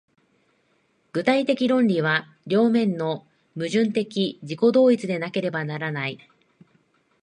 [1.13, 3.17] 具体的論理は両面の
[3.53, 6.17] 矛盾的自己同一でなければならない。